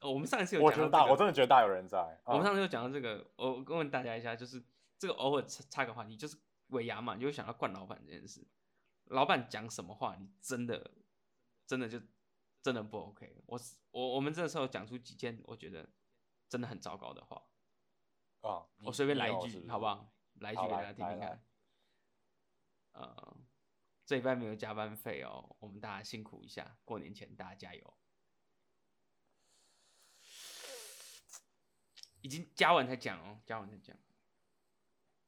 [0.00, 2.20] 我们上一次有讲，我觉得大，我真的觉得大有人在。
[2.24, 4.60] 我们上次有讲到这个，我问大家一下，就是
[4.98, 6.36] 这个偶尔插插个话题，就是
[6.68, 8.44] 尾牙嘛，你就想要灌老板这件事。
[9.06, 10.90] 老板讲什么话，你真的
[11.68, 12.00] 真的就。
[12.64, 15.86] 真的不 OK，我我我们这时候讲出几件我觉得
[16.48, 17.46] 真的很糟糕的话
[18.40, 20.10] 啊，我随便来一句好不好？
[20.36, 21.44] 来一句给大家听听看。
[22.92, 23.36] 呃，
[24.06, 27.98] 这一班没有加班费哦，我们大家辛苦一下，过年前大家加油。
[32.22, 33.94] 已经加完才讲哦，加完才讲。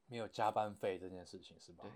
[0.06, 1.84] 没有加班费这件事情是吧？
[1.84, 1.92] 对，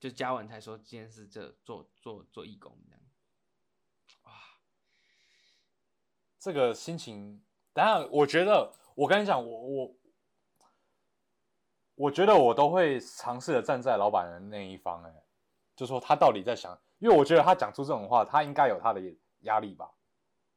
[0.00, 3.00] 就加完才说今天是这做做做义工这样。
[6.42, 7.40] 这个心情，
[7.72, 9.96] 等下，我觉得，我跟你讲，我我，
[11.94, 15.24] 我觉得我都会尝试的站在老板的那一方，哎，
[15.76, 19.00] 就说他到底在想，因为我觉得他讲出这种话，他应该有他的
[19.42, 19.88] 压力吧，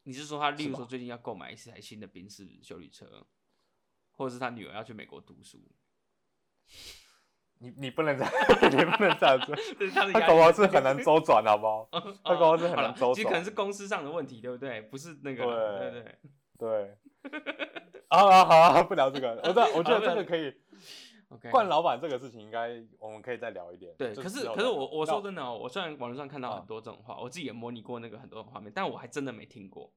[0.02, 3.28] 你是说他，例如说最近要购买一台新的宾士修理车，
[4.10, 5.62] 或者是他女儿要去美国读书，
[7.66, 9.54] 你你不能这样， 你不能这样子，
[9.94, 11.88] 他的他搞不好是很难周转，好不好？
[11.92, 14.82] 哦 他搞不好是很难周转其实可能是公司上的问题，对不对？
[14.84, 16.16] 不是那个，对对对。
[16.58, 16.98] 对。
[18.10, 20.54] 啊啊好啊，不聊这个，我这我觉得好这个可以。
[21.30, 23.92] OK，冠老板这个事情，应该我们可以再聊一点。
[23.98, 29.92] 对，可是可是我我那说真的哦，我虽然网络上看到啊很多这种话，我自己也模拟过那个很多种画面，但我还真的没听过，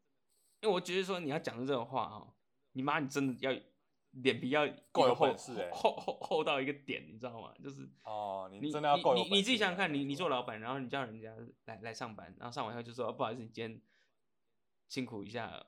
[0.62, 2.32] 因为我觉得说你要讲这种话哦，
[2.72, 3.52] 你妈你真的要
[4.12, 5.34] 脸皮要够有厚
[5.72, 7.52] 厚厚厚到一个点，你知道吗？
[7.62, 11.34] 就是哦，你你真的要够有你你你自己想想看，你你做做老板，然后你叫人家
[11.66, 13.80] 来来上班，然后上完以后就说、哦不好意思，你今天
[14.88, 15.64] 辛苦一下，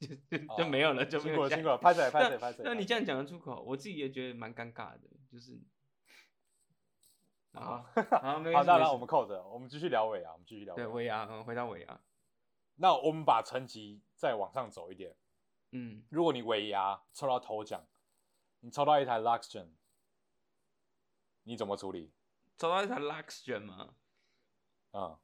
[0.00, 2.62] 就就就哦没有了，就没有辛苦了辛苦了，拍谁 拍谁拍谁。
[2.64, 5.60] 那你这样讲得出口，我自己也觉得蛮尴尬的，就是。
[7.52, 7.82] 好
[8.22, 10.92] 好，那那我们扣着，我们继续聊尾啊，我们继续聊对尾。
[10.92, 12.00] 尾牙，嗯，回到尾牙，
[12.76, 15.16] 那我们把层级再往上走一点。
[15.72, 17.86] 嗯，如果你尾牙抽到头奖，
[18.60, 19.68] 你抽到一台 Luxgen，
[21.44, 22.12] 你怎么处理？
[22.56, 23.94] 抽到一台 Luxgen 吗，
[24.92, 25.18] 嗯，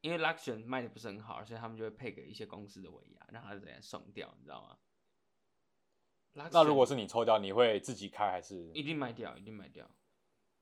[0.00, 4.78] 因为 Luxgen 卖的不是很好，所以他们就会配给一些公司的尾牙，让它直接送掉，你知道吗？
[6.32, 8.70] 那如果是你抽掉，你会自己开还是？
[8.72, 9.90] 一定卖掉，一定卖掉，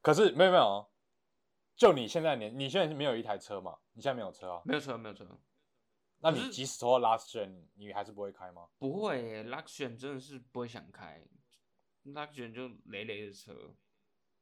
[0.01, 0.91] 可是没有没有哦，
[1.77, 3.79] 就你现在年，你现在是没有一台车嘛？
[3.93, 4.63] 你现在没有车啊？
[4.65, 5.27] 没有车，没有错，
[6.21, 8.69] 那你即使抽到 Last Gen，你还是不会开吗？
[8.79, 11.25] 不会耶，Luxgen 真的是不会想开
[12.05, 13.75] ，Luxgen 就累累的车，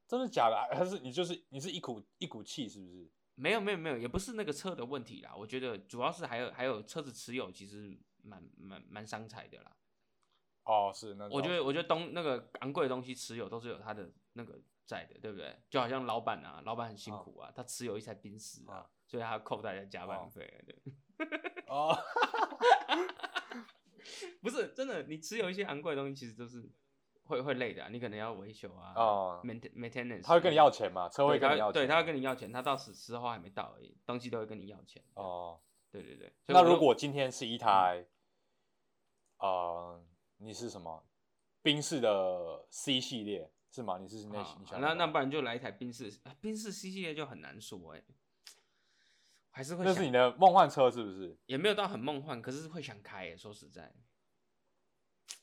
[0.07, 0.77] 真的假的？
[0.77, 3.11] 还是你就是你是一股一股气是不是？
[3.35, 9.77] 没有没有没有，也不是那个车的问题啦，我觉得主要是还有还有车子持有其实蛮蛮蛮伤财的啦。
[10.65, 15.55] 哦，是那我觉得，我觉得东那个昂贵的东西持有都是有它的那个在的，对不对？
[15.69, 20.77] 就好像老板啊，老板很辛苦啊，他持有一台宾士啊，啊所以他扣大家加班哦费，对，
[21.67, 21.97] 哦，
[24.41, 26.69] 不是真的，你持有一些昂贵的东西，其实都是
[27.25, 31.09] 会会累的啊、你可能要维修啊，哦 maintenance，他会跟你要钱嘛？
[31.09, 35.61] 车对，会跟你要对，他会跟你要钱，他到时时候还没到而已，东西都会跟你要钱，哦。
[35.89, 36.31] 对对对。
[36.47, 38.05] 那如果今天是一台，
[39.39, 40.05] 呃，
[40.37, 41.07] 你是什么
[41.63, 43.97] 宾士的 C 系列是吗？
[43.97, 48.03] 你是那好你想那那不不然就来一台宾士，啊宾士 C 系列就很难说哎、
[49.57, 51.35] 还是会想那是你的梦幻车是不是？
[51.47, 53.35] 也没有到很梦幻，可是会想开耶。
[53.35, 53.91] 说实在，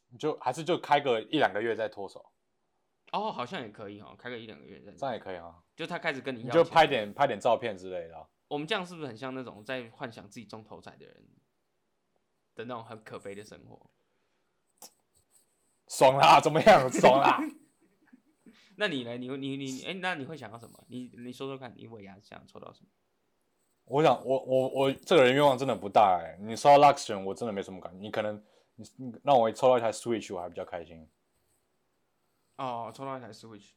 [0.09, 2.23] 你就还是就开个一两个月再脱手，
[3.11, 5.63] 哦，好像也可以哦，开个一两个月再这样也可以啊。
[5.75, 11.15] 就他开始跟你你要钱就拍点拍点照片之类的啊、我们这样是不是很像那种在幻想自己中头彩的人
[12.53, 13.89] 的那种很可悲的生活？
[15.87, 16.87] 爽啦，怎么样？
[16.91, 17.39] 爽啦！
[18.77, 19.17] 那你呢？
[19.17, 20.85] 你你你你，哎、那你会想要什么？
[20.87, 22.89] 你你说说看，你尾牙想抽到什么？
[23.85, 27.99] 我想，我我我这个人愿望真的不大哎、你刷到 Luxury，我真的没什么感觉。
[27.99, 28.41] 你可能
[28.75, 31.07] 你你让我抽到一台 Switch，我还比较开心。
[32.55, 33.71] 哦，抽到一台 Switch，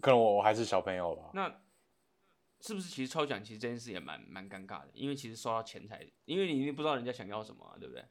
[0.00, 1.30] 可能我我还是小朋友吧。
[1.34, 1.62] 那
[2.60, 4.88] 是不是其实抽奖其实这件事也蛮蛮尴尬的？
[4.94, 8.04] 因为其实收到钱才，因为你不知道人家想要什么、啊，对不对？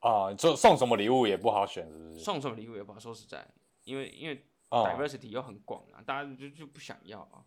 [0.00, 2.18] 啊，就送什么礼物也不好选，是不是？
[2.18, 3.46] 送什么礼物也不好说实在，
[3.84, 7.44] 因为因为哦 diversity 又很广啊，大家就就不想要啊。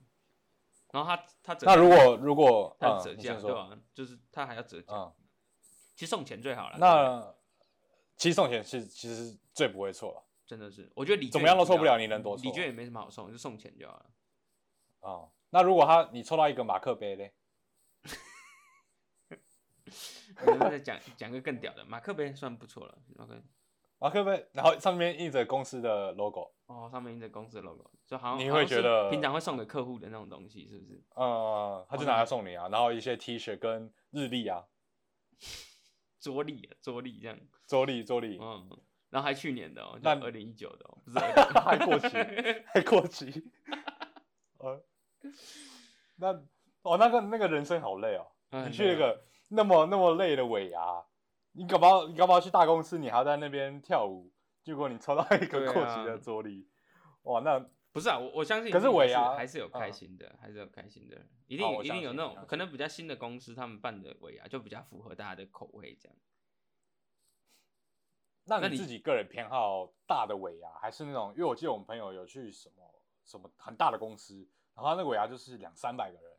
[0.95, 3.77] 然后他他折那如果如果嗯他折价、对吧？
[3.93, 5.13] 就是他还要折价，嗯，
[5.93, 6.77] 其实送钱最好了。
[6.79, 7.35] 那
[8.15, 10.23] 其实送钱是其实最不会错了。
[10.45, 14.05] 真的是，我觉得礼怎么样都错不了你能多错礼券也没什么好送，就送钱就好了。
[15.01, 17.33] 啊、那如果他你抽到一个马克杯嘞？
[20.47, 22.97] 我们再讲讲个更屌的，马克杯算不错了。
[23.17, 23.33] OK，
[23.99, 31.01] 马克杯，然后上面印着公司的 logo，哦，上面印着公司的 logo，就好像你会觉得平常会送给客户的那种东西，是不是？
[31.15, 34.65] 呃，他就拿来送你啊，然后一些 T 恤跟日历啊，
[36.19, 38.69] 桌历啊，桌历这样，桌历桌历，嗯，
[39.09, 43.51] 然后还去年的哦，就那二零一九的哦，不是 20还过期，还过期，
[44.57, 44.83] 呃，
[46.17, 46.33] 那
[46.81, 51.03] 哦，那个那个人生好累哦，嗯你去那个那么那么累的尾牙，
[51.55, 56.67] 你搞不好你搞不好去大公司，你还要在那边跳舞，结果你抽到一个过期的桌历，
[57.23, 57.59] 哇，那
[57.91, 66.17] 不是啊，我我相信可是定尾牙还是有开嗯心的，还是有开心的，一定一定有那种可能比较新的公司他们办的尾牙就比较符合大家的口味这样。
[68.47, 71.31] 那你那你自己个人偏好大的尾牙，还是那种？
[71.31, 72.83] 因为我记得我们朋友有去什么
[73.23, 76.34] 什么很大的公司，然后那个尾牙就是两三百个人，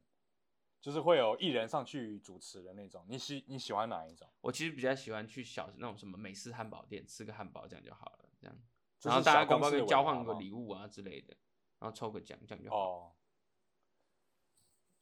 [0.81, 3.05] 就是会有艺人上去主持的那种。
[3.09, 4.29] 你喜你喜欢哪一种？
[4.41, 8.57] 我其实比较喜欢去小那种什么美式汉堡店吃个汉堡这样就好了，这样，
[9.03, 11.37] 然后大家搞不好可以交换个礼物啊之类的，
[11.79, 12.77] 然后抽个奖这样就好。
[12.77, 13.13] 哦，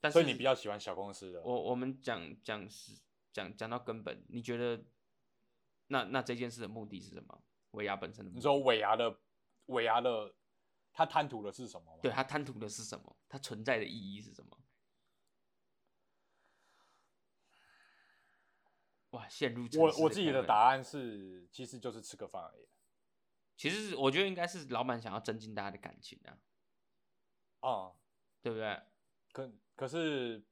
[0.01, 1.43] 但是所以你比较喜欢小公司的。
[1.43, 2.99] 我我们讲讲是
[3.33, 4.85] 讲讲到根本，你觉得
[5.89, 7.43] 那那这件事的目的是什么？
[7.73, 9.19] 尾牙本身的目的，你说尾牙的
[9.67, 10.35] 尾牙的，
[10.93, 11.99] 他贪图的是什么吗？
[12.01, 13.17] 对他贪图的是什么？
[13.29, 14.57] 他存在的意义是什么？
[19.15, 22.67] 哇，陷入我我自己的答案是，其实就是吃个饭而已。
[23.57, 26.35] 其实是我觉得应该是老板想要增进大家的感情啊，
[27.61, 27.93] 啊、
[28.43, 28.83] 对不对？
[29.33, 30.45] 可可是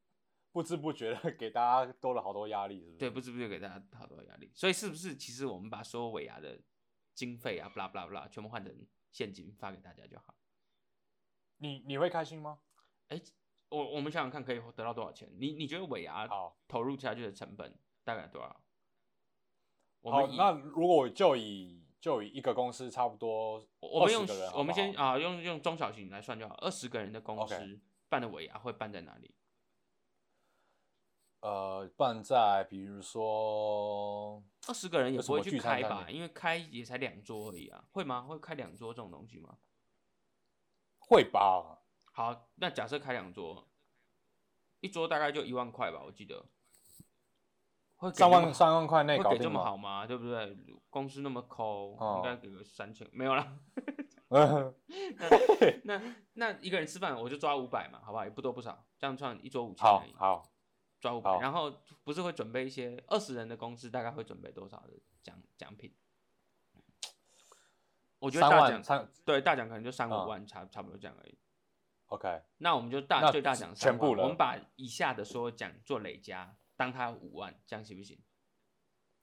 [0.53, 2.99] 不知不觉的给大家多了好多压力，是不是？
[2.99, 4.53] 对，不知不觉给大家好多压力。
[4.55, 6.61] 所以是不是其实我们把所有尾牙的
[7.15, 10.37] 经费啊，blah blah blah，全部换成现金发给大家就好？
[11.57, 12.61] 你你会开心吗？
[13.09, 13.21] 哎，
[13.69, 15.29] 我我们想想看，可以得到多少钱？
[15.37, 16.29] 你你觉得尾牙，
[16.69, 18.61] 投入下去的成本大概多少？
[20.01, 29.35] 我好，们以那如果就以就以一个公司差不多20我们用个人好不好，我们先啊用用中小型来算就好，二十个人的公 OK 司办的尾牙会办在哪里？
[31.41, 38.23] 呃办在比如说二十个人也有什么不会去开吧，因为开也才两桌而已啊，会吗？
[38.23, 39.59] 会开两桌这种东西吗？
[40.99, 41.83] 会吧？
[42.13, 43.69] 好，那假设开两桌，
[44.81, 46.47] 一桌大概就一万块吧，我记得。
[48.03, 49.61] 会三万三万块内会给这搞定吗？
[49.61, 50.07] 么好吗？
[50.07, 50.57] 对不对？
[50.91, 53.57] 公司那么抠，哦应该给个三千，没有啦。
[54.29, 54.75] 嗯，
[55.85, 56.01] 那
[56.35, 58.25] 那一个人吃饭我就抓五百嘛，好不好？
[58.25, 60.53] 也不多不少，这样算一桌五千而已，好好，
[61.01, 61.39] 抓五百。
[61.39, 65.95] 然后不是会准备一些二十人的公司大概会准备多少的奖奖品？
[68.19, 71.39] 我觉得大奖对大奖可能就三五嗯万，差差不多这样而已。
[72.07, 78.19] ，OK，那我们就大最大奖三万全部了我们把以下的所有奖做累加，当他五万，这样行不行？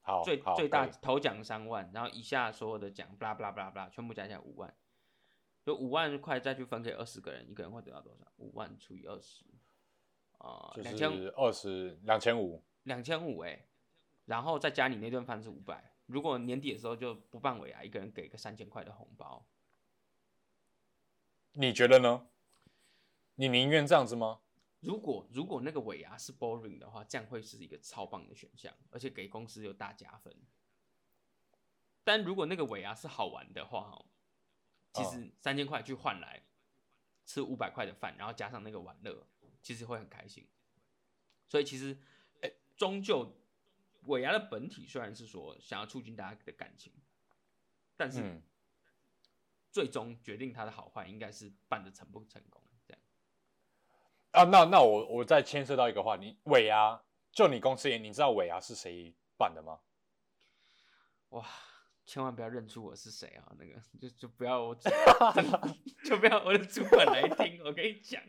[0.00, 4.74] 好，最好最大头奖三万，然后以下所有的奖，巴拉巴拉巴拉巴拉，全部加起来五万，
[5.62, 8.32] 就五万块再去分给二十个人，一个人会得到多少？
[8.38, 9.44] 五万除以二十，
[10.38, 13.66] 啊，就两千是二十两千五，两千五哎，
[14.24, 15.92] 然后再加你那顿饭是五百。
[16.06, 19.46] 如果年底的时候就不办尾牙，一个人给个三千块的红包，
[21.52, 22.26] 你觉得呢？
[23.34, 24.40] 你宁愿这样子吗？
[24.80, 30.34] 如果如果那个尾牙是 boring 的话，这样会是一个超棒的选项，而且给公司有大加分。
[32.02, 34.06] 但如果那个尾牙是好玩的话，哦，
[34.94, 36.42] 其实三千块去换来
[37.26, 39.26] 吃五百块的饭，然后加上那个玩乐，
[39.62, 40.48] 其实会很开心。
[41.46, 42.00] 所以其实，
[42.40, 43.36] 哎、终究
[44.06, 46.92] 尾牙的本体虽然是说想要促进大家的感情，
[47.96, 48.42] 但是嗯，
[49.70, 52.59] 最终决定它的好坏，应该是办的成不成功。
[54.32, 59.80] 啊，那那我我再牵涉到一个话题，尾牙，就你公司也，你知道尾牙是谁办的吗？
[61.30, 61.46] 哇，
[62.04, 63.52] 千万不要认出我是谁啊！
[63.58, 64.88] 那个就就不要我主，
[66.04, 67.60] 就不要我的主管来听。
[67.64, 68.22] 我跟你讲，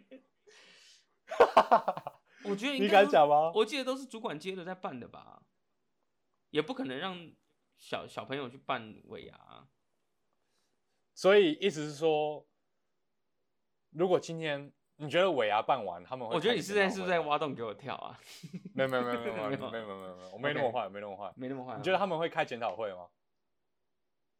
[2.45, 3.51] 我觉得应你敢讲吗？
[3.53, 5.43] 我记得都是主管接的在办的吧，
[6.49, 7.31] 也不可能让
[7.77, 9.67] 小小朋友去办尾牙啊。
[11.13, 12.47] 所以意思是说，
[13.91, 16.35] 如果今天你觉得尾牙办完他们会？
[16.35, 18.19] 我觉得你现在是不是在挖洞给我跳啊？
[18.75, 21.75] 没有没有没有没有没有 没有没有，我没那么坏，没那么坏，没那么坏。
[21.75, 23.07] 你觉得他们会开检讨会吗？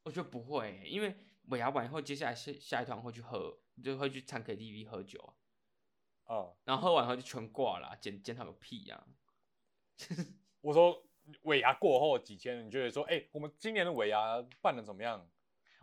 [0.03, 1.15] 我觉得不会，因为
[1.47, 5.33] 尾牙完以后，接下来下下一团会去喝，就会去唱 KTV 喝酒。
[6.25, 6.55] 哦。
[6.63, 9.03] 然后喝完后就全挂了，检检讨个屁呀！
[10.61, 11.03] 我说
[11.41, 15.27] 尾牙过后几天，你觉得说，哎，我们今年的尾牙办的怎么样？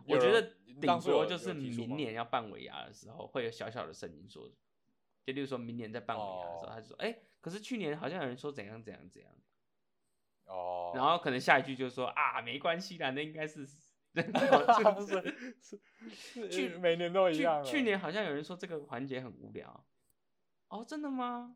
[0.07, 0.41] 我觉得
[0.79, 4.49] 顶多就是明年要办尾牙的时候，会有小小的声音说。
[5.25, 9.31] 就例如说明年再办尾牙的时候，哦他就说，哎、可是去年好像有人说怎样怎样怎样，
[10.45, 13.67] 哦，然后可能下一句就说啊，没关系啦，那应该是。
[14.19, 14.25] 是
[15.61, 15.79] 是
[16.11, 17.63] 是去每年都一去样啊。
[17.63, 19.85] 去年好像有人说这个环节很无聊，
[20.69, 21.55] 哦，真的吗？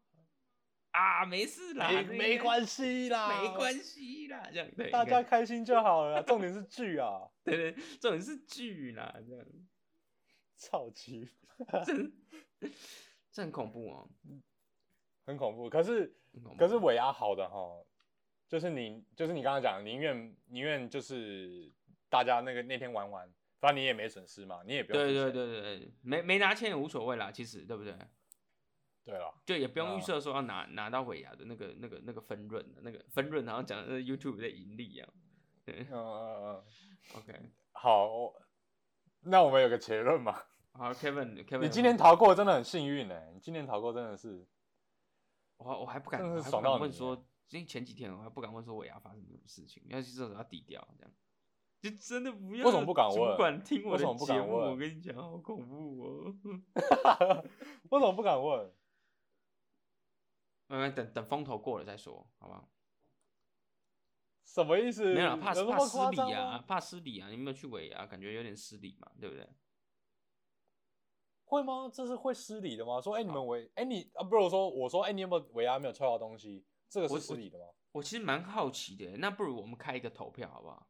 [0.91, 6.21] 啊，没事啦，没没关系啦，没关系啦，这样对，大应该家开心就好了啦。
[6.21, 9.45] 重点是剧啊，对 对，这种是剧啦，这样
[10.55, 11.27] 超级
[11.83, 12.13] 真
[13.33, 14.09] 这很恐怖哦，
[15.25, 15.69] 很恐怖。
[15.69, 16.15] 可是
[16.57, 17.83] 可是尾牙好的哈，
[18.47, 21.73] 就是你就是你刚刚讲的，宁愿宁愿就是
[22.09, 23.27] 大家那个那天玩玩，
[23.59, 27.97] 反正你也没损失嘛，你也不用对对对对，没没拿钱也无所谓啦，其实对不对？
[29.03, 35.09] 对了，就也不用预啊设说要拿拿到尾牙的那个那个那个分润的那个分润，好像讲的是 YouTube 的盈利一样。
[35.65, 36.63] 对嗯嗯嗯
[37.17, 37.33] ，，OK，
[37.71, 38.33] 好，
[39.21, 40.43] 那我们有个结论嘛。
[40.73, 44.45] 好，Kevin，Kevin，你今年逃过真的很幸运哎，你今年逃过真的是
[45.57, 47.15] 我我还不敢，真的爽到你敢问说，
[47.49, 51.13] 因为前几天我还不敢问说尾牙发生什么事情，要是这种要低调这样，
[51.79, 52.65] 就真的不要。
[52.65, 56.35] 为什么不敢问主管听我的节目，问我跟你讲，好恐怖哦。
[57.91, 58.73] 为什么不敢问？
[60.67, 62.67] 慢慢等等风头过了再说，好不好？
[64.43, 65.13] 什么意思？
[65.13, 67.27] 没有啦，怕怕失礼啊，怕失礼啊！
[67.29, 68.07] 你有没有去尾牙？
[68.07, 69.47] 感觉有点失礼嘛，对不对？
[71.45, 71.89] 会吗？
[71.93, 72.99] 这是会失礼的吗？
[73.01, 76.65] 说，哎、你们尾，哎、你啊，不如说，我说，哎、你有没有尾牙没有抽到东西？
[76.89, 77.65] 这个我是失礼的吗？
[77.91, 80.87] 我其实蛮好奇的，那不如我们开一个投票好不好？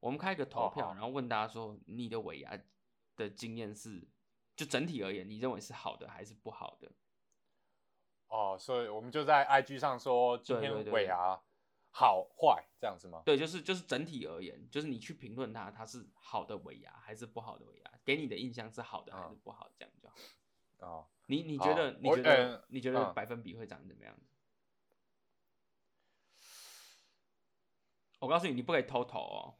[0.00, 2.58] 我们开一个投票，哦然后问大家说，你的尾牙
[3.16, 4.06] 的经验是，
[4.56, 6.90] 就整体而言，你认为是好的还是不好的？
[8.28, 11.38] 哦，所以我们就在 IG 上说今天尾牙
[11.90, 13.22] 好坏这样子吗？
[13.24, 20.16] 对，就是就是整体而言，就是你去评论它，它是好的尾牙还是不好的尾牙，给你的印象是好的还是嗯不好，这样就好。
[20.78, 24.14] 哦，你你觉得你觉得、呃你觉得嗯百分比会长怎么样？
[28.20, 29.58] 我告诉你，你不可以偷投哦。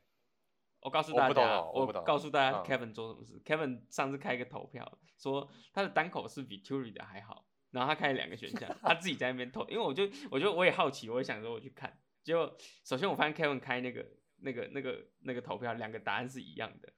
[0.81, 3.41] 我告诉大家，我告诉大家嗯 Kevin 做什么事。
[3.45, 16.93] Kevin 上次开一个投票，说他的单口是比 Turi 的还好，然后他开了两个选项，他自己在那边投，因为我就我就我也好奇，我也想说我去看，结果首先我发现 Kevin 开那个那个那个那个投票，两个答案是一样的，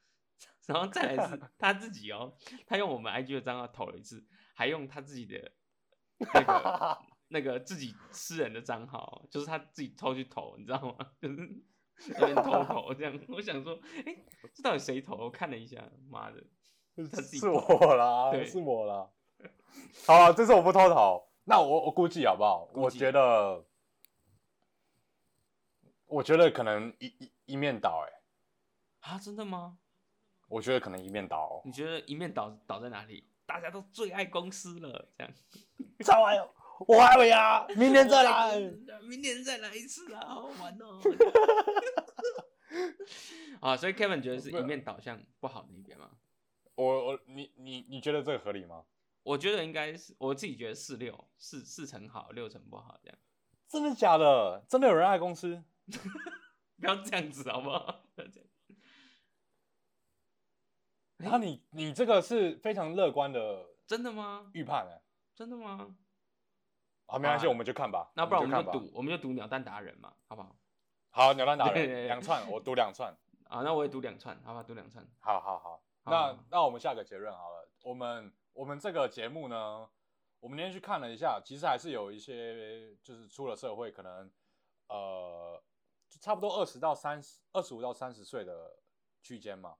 [0.71, 2.33] 然后再来是 他自己哦，
[2.67, 5.53] 他用我们 IG 的账号投了一次，还用他自己的
[6.33, 6.99] 那个
[7.29, 11.11] 那个自己私人的账号，就是他自己偷去投，你知道吗？
[11.21, 11.63] 就是
[12.21, 13.19] 有点偷投这样。
[13.29, 14.17] 我想说，哎、
[14.55, 15.17] 这到底谁投？
[15.17, 16.41] 我看了一下，妈的，
[16.97, 17.61] 他自己是我
[17.97, 19.11] 啦，对是我啦。
[20.07, 22.71] 好啊，这次我不偷投，那我我估计好不好？
[22.75, 23.65] 我觉得，
[26.07, 29.79] 我觉得可能一一一面倒，哎，啊，真的吗？
[30.51, 33.25] 我觉得可能一面倒，你觉得一面倒倒在哪里？
[33.47, 35.33] 大家都最爱公司了，这样。
[36.05, 36.37] 超爱，
[36.89, 38.59] 我还尾牙，明年再来。
[39.09, 41.01] 明年再来一次啊，好玩哦。
[43.63, 46.11] 啊，所以 Kevin 觉得是一面倒向不好的一边吗？
[46.75, 48.85] 我我你你你觉得这个合理吗？
[49.23, 53.17] 我觉得应该是我自己觉得四六四四成好，六成不好这样。
[53.69, 54.65] 真的假的？
[54.69, 55.63] 真的有人爱公司？
[56.81, 58.03] 不要这样子好不好？
[58.17, 58.50] 不要这样。
[61.23, 64.51] 然后你你这个是非常乐观的真的吗？
[64.55, 65.03] 预判哎。
[65.35, 65.97] 真的吗？
[67.07, 68.11] 好，没关系，啊我们就看吧。
[68.15, 68.71] 那不然我们就。
[68.73, 70.55] 赌，我们就赌鸟蛋达人嘛，好不好？
[71.11, 73.11] 好，鸟蛋打 对对对人两串，我赌两串。
[73.49, 75.03] 啊，那我也赌两串，好吧，赌两串。
[75.19, 77.69] 好好好，那那我们下个结论好了。
[77.83, 79.89] 我们我们这个节目呢，
[80.41, 84.31] 我们今天去看了一下，其实还是有一些就是出了社会，可能
[84.89, 85.61] 呃
[86.09, 88.79] 就差不多二十到三十、二十五到三十岁的
[89.23, 89.75] 区间嘛。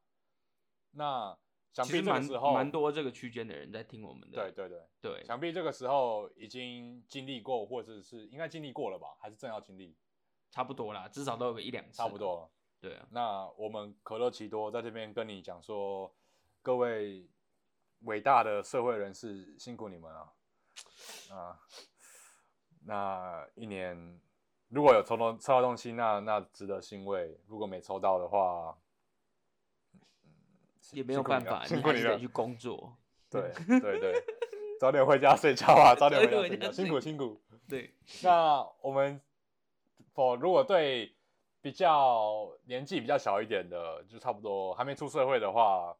[0.93, 1.37] 那
[1.73, 4.37] 想必这个时候，蛮多这个区间的人在听我们的。
[4.37, 9.97] 对对对，对，想必这个时候已经经历过，或者是应该经历过了吧，还是正要经历，
[10.51, 11.97] 差不多啦，至少都有个一两次。
[11.97, 12.19] 差不。
[12.19, 12.51] 多了。
[12.81, 16.11] 对啊，那我们可乐奇多在这边跟你讲说，
[16.63, 17.29] 各位
[18.01, 20.33] 伟大的社会人士，辛苦你们了
[21.31, 21.61] 啊！
[22.87, 24.19] 那一年
[24.69, 28.81] 如果有抽到抽到东西，那那值得欣慰；如果没抽到的话，嗯
[30.93, 32.27] 也没有办法，辛苦你了还是得去。
[32.29, 32.97] 工作。
[33.29, 34.25] 对 对对，
[34.81, 37.41] 早点回家睡觉啊，早点回家睡觉，辛苦辛苦。
[37.69, 39.21] 对，那我们
[40.13, 41.15] 否如果对
[41.61, 45.97] 比较年纪比较小一点的，就差不多还没出社会的话，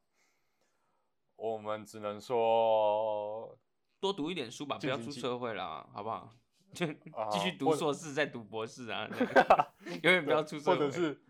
[1.37, 3.57] 我们只能说
[4.01, 6.29] 多读一点书吧，不要出社会啦，好不好？
[6.73, 9.09] 就啊继续读硕士，再读博士啊，
[10.03, 10.77] 永远不要出社会。
[10.77, 11.21] 或者是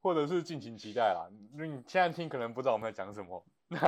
[0.00, 1.28] 或者是敬请期待啦。
[1.52, 3.78] 因为你现在听可能不知道我们在讲什么，那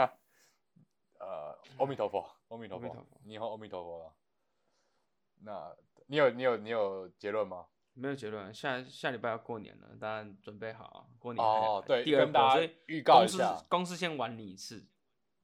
[1.18, 4.12] 呃，阿弥陀佛，阿弥陀佛你好，阿弥陀佛了。
[5.44, 7.66] 那你有你有你有结论吗？
[7.94, 14.86] 没有结论，下下礼拜要过年了，大家准备好啊，过年还哦对第二波，跟大家所以预告一公司下公司先玩你一次，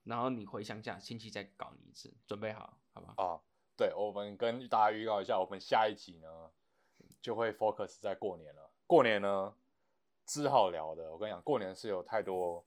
[0.05, 3.23] 然后你回乡下，亲戚再搞你一次，准备好，好不好？
[3.23, 3.41] 啊，
[3.77, 6.51] 对，我们跟大家预告一下，我们下一集呢
[7.21, 8.71] 就会 focus 在过年了。
[8.87, 9.55] 过年呢，
[10.29, 12.62] 只好聊的，我跟你讲，过年是有太多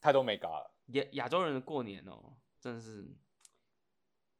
[0.00, 0.74] 太多没嘎了。
[0.86, 3.06] 亚亚洲人的过年哦，真的是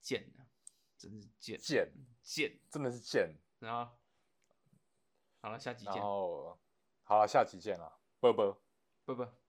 [0.01, 0.49] 贱啊，
[0.97, 2.59] 真是贱贱，贱。
[2.71, 3.37] 真的是贱。
[3.59, 3.93] 然后
[5.43, 6.59] 好了，下集然见，后，
[7.03, 8.59] 好了，下集见了，啵啵。
[9.05, 9.44] 拜拜。